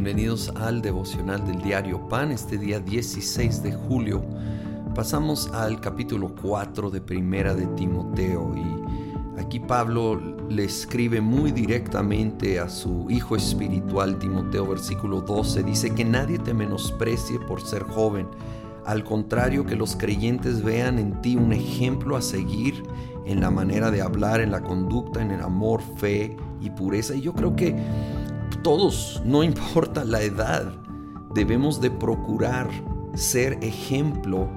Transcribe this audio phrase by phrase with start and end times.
[0.00, 4.22] Bienvenidos al devocional del diario Pan, este día 16 de julio.
[4.94, 10.14] Pasamos al capítulo 4 de Primera de Timoteo y aquí Pablo
[10.48, 16.54] le escribe muy directamente a su hijo espiritual Timoteo, versículo 12, dice que nadie te
[16.54, 18.28] menosprecie por ser joven,
[18.86, 22.84] al contrario que los creyentes vean en ti un ejemplo a seguir
[23.26, 27.16] en la manera de hablar, en la conducta, en el amor, fe y pureza.
[27.16, 27.76] Y yo creo que
[28.62, 30.72] todos, no importa la edad,
[31.34, 32.68] debemos de procurar
[33.14, 34.48] ser ejemplo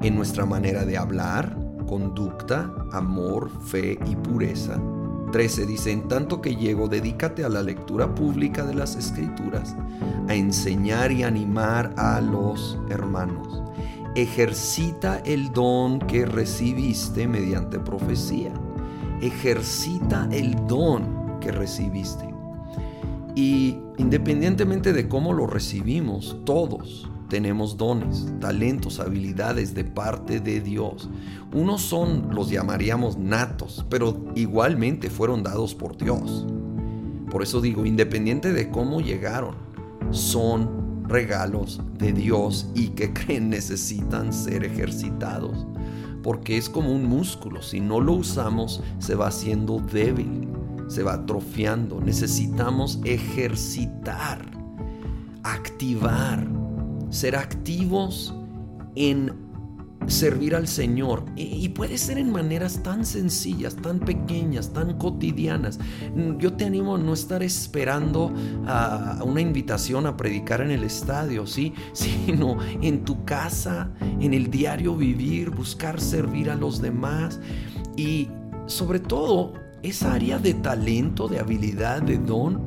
[0.00, 4.80] en nuestra manera de hablar, conducta, amor, fe y pureza.
[5.32, 9.74] 13 dice, en tanto que llego, dedícate a la lectura pública de las escrituras,
[10.28, 13.62] a enseñar y animar a los hermanos.
[14.14, 18.52] Ejercita el don que recibiste mediante profecía.
[19.22, 22.31] Ejercita el don que recibiste.
[23.34, 31.08] Y independientemente de cómo lo recibimos, todos tenemos dones, talentos, habilidades de parte de Dios.
[31.54, 36.46] Unos son, los llamaríamos natos, pero igualmente fueron dados por Dios.
[37.30, 39.54] Por eso digo, independiente de cómo llegaron,
[40.10, 45.66] son regalos de Dios y que creen necesitan ser ejercitados.
[46.22, 50.51] Porque es como un músculo, si no lo usamos se va haciendo débil
[50.88, 52.00] se va atrofiando.
[52.00, 54.44] Necesitamos ejercitar,
[55.42, 56.46] activar,
[57.10, 58.34] ser activos
[58.94, 59.42] en
[60.06, 61.24] servir al Señor.
[61.36, 65.78] Y, puede ser en maneras tan sencillas, tan pequeñas, tan cotidianas.
[66.38, 68.32] Yo te animo a no estar esperando
[68.66, 71.72] a una invitación a predicar en el estadio, ¿sí?
[71.92, 77.40] Sino en tu casa, en el diario vivir, buscar servir a los demás.
[77.96, 78.28] Y
[78.66, 82.60] sobre todo, esa área de talento, de habilidad, de don,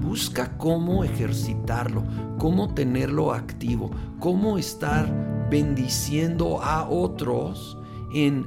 [0.00, 2.02] busca cómo ejercitarlo,
[2.38, 7.78] cómo tenerlo activo, cómo estar bendiciendo a otros
[8.12, 8.46] en,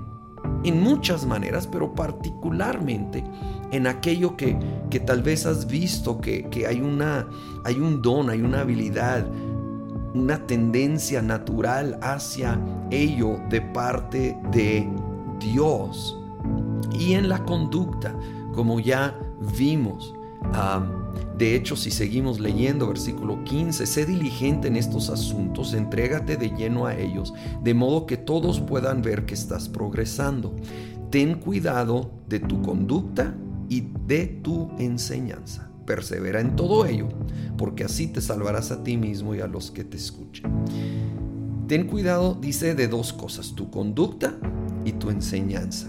[0.63, 3.23] en muchas maneras, pero particularmente
[3.72, 4.57] en aquello que,
[4.89, 7.27] que tal vez has visto que, que hay, una,
[7.63, 9.25] hay un don, hay una habilidad,
[10.13, 14.89] una tendencia natural hacia ello de parte de
[15.39, 16.17] Dios
[16.91, 18.16] y en la conducta,
[18.53, 19.19] como ya
[19.57, 20.13] vimos.
[21.38, 26.85] de hecho, si seguimos leyendo versículo 15, sé diligente en estos asuntos, entrégate de lleno
[26.85, 30.56] a ellos, de modo que todos puedan ver que estás progresando.
[31.09, 33.35] Ten cuidado de tu conducta
[33.69, 35.69] y de tu enseñanza.
[35.85, 37.09] Persevera en todo ello,
[37.57, 40.45] porque así te salvarás a ti mismo y a los que te escuchen.
[41.68, 44.35] Ten cuidado, dice, de dos cosas, tu conducta
[44.84, 45.88] y tu enseñanza.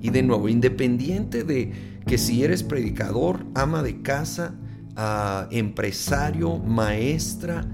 [0.00, 1.72] Y de nuevo, independiente de
[2.06, 4.54] que si eres predicador, ama de casa,
[4.96, 7.66] ah, empresario, maestra,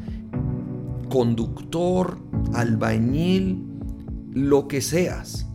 [1.09, 2.19] conductor,
[2.53, 3.65] albañil,
[4.33, 5.47] lo que seas,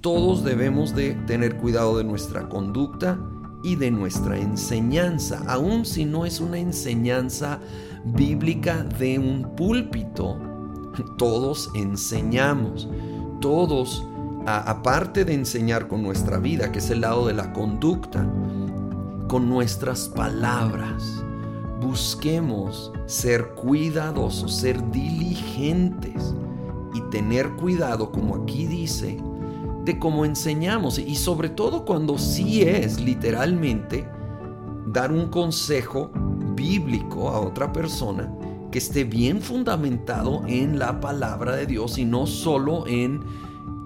[0.00, 3.18] todos debemos de tener cuidado de nuestra conducta
[3.64, 7.58] y de nuestra enseñanza, aun si no es una enseñanza
[8.04, 10.38] bíblica de un púlpito.
[11.18, 12.88] Todos enseñamos,
[13.40, 14.02] todos
[14.46, 18.24] aparte de enseñar con nuestra vida, que es el lado de la conducta,
[19.28, 21.24] con nuestras palabras,
[21.80, 26.34] busquemos ser cuidadosos, ser diligentes
[26.94, 29.18] y tener cuidado, como aquí dice,
[29.84, 30.98] de cómo enseñamos.
[30.98, 34.08] Y sobre todo cuando sí es literalmente
[34.86, 36.10] dar un consejo
[36.54, 38.32] bíblico a otra persona
[38.70, 43.20] que esté bien fundamentado en la palabra de Dios y no solo en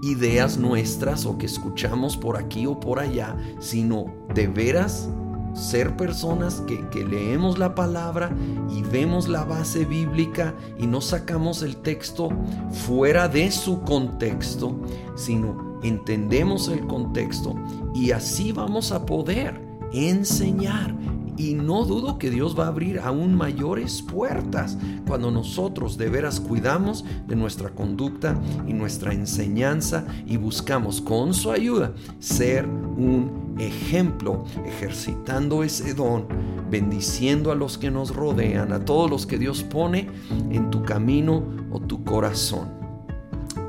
[0.01, 5.09] ideas nuestras o que escuchamos por aquí o por allá, sino de veras
[5.53, 8.33] ser personas que, que, leemos la palabra
[8.69, 12.29] y vemos la base bíblica y no sacamos el texto
[12.71, 14.79] fuera de su contexto,
[15.15, 17.55] sino entendemos el contexto
[17.93, 20.95] y así vamos a poder enseñar
[21.41, 24.77] y no dudo que Dios va a abrir aún mayores puertas
[25.07, 31.49] cuando nosotros de veras cuidamos de nuestra conducta y nuestra enseñanza y buscamos con su
[31.49, 36.27] ayuda ser un ejemplo, ejercitando ese don,
[36.69, 40.09] bendiciendo a los que nos rodean, a todos los que Dios pone
[40.51, 42.69] en tu camino o tu corazón.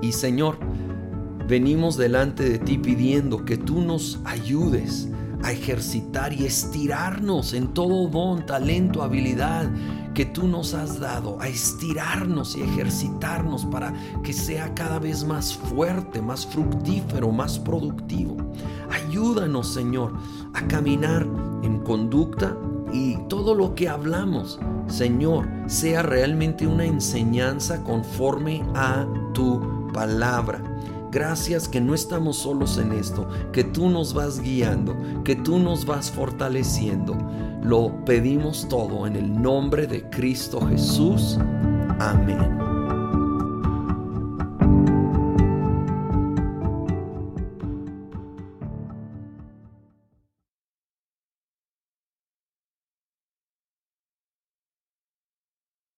[0.03, 0.59] Y Señor,
[1.49, 5.09] venimos delante de ti pidiendo que tú nos ayudes
[5.43, 9.71] a ejercitar y estirarnos en todo don, talento, habilidad
[10.15, 15.55] que tú nos has dado, a estirarnos y ejercitarnos para que sea cada vez más
[15.55, 18.37] fuerte, más fructífero, más productivo.
[18.91, 20.13] Ayúdanos, Señor,
[20.55, 21.27] a caminar
[21.63, 22.57] en conducta
[22.93, 30.63] y todo lo que hablamos, Señor, sea realmente una enseñanza conforme a tu palabra.
[31.13, 35.85] Gracias que no estamos solos en esto, que tú nos vas guiando, que tú nos
[35.85, 37.15] vas fortaleciendo.
[37.63, 41.39] Lo pedimos todo en el nombre de Cristo Jesús.
[41.99, 42.62] Amén.